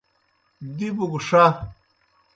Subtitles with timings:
[0.77, 1.43] دِبوْ گہ ݜہ۔